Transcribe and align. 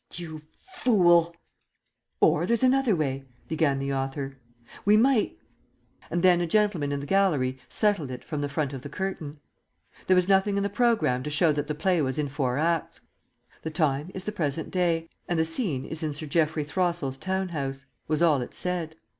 "You 0.15 0.41
fool!" 0.73 1.35
"Or 2.21 2.47
there's 2.47 2.63
another 2.63 2.95
way," 2.95 3.25
began 3.47 3.77
the 3.77 3.93
author. 3.93 4.39
"We 4.83 4.97
might" 4.97 5.37
And 6.09 6.23
then 6.23 6.41
a 6.41 6.47
gentleman 6.47 6.91
in 6.91 7.01
the 7.01 7.05
gallery 7.05 7.59
settled 7.69 8.09
it 8.09 8.23
from 8.23 8.41
the 8.41 8.49
front 8.49 8.73
of 8.73 8.81
the 8.81 8.89
curtain. 8.89 9.39
There 10.07 10.15
was 10.15 10.27
nothing 10.27 10.57
in 10.57 10.63
the 10.63 10.69
programme 10.71 11.21
to 11.21 11.29
show 11.29 11.51
that 11.51 11.67
the 11.67 11.75
play 11.75 12.01
was 12.01 12.17
in 12.17 12.29
four 12.29 12.57
acts. 12.57 13.01
"The 13.61 13.69
Time 13.69 14.09
is 14.15 14.23
the 14.23 14.31
present 14.31 14.71
day 14.71 15.07
and 15.29 15.37
the 15.37 15.45
Scene 15.45 15.85
is 15.85 16.01
in 16.01 16.15
Sir 16.15 16.25
Geoffrey 16.25 16.65
Throssell's 16.65 17.17
town 17.17 17.49
house," 17.49 17.85
was 18.07 18.23
all 18.23 18.41
it 18.41 18.55
said. 18.55 18.95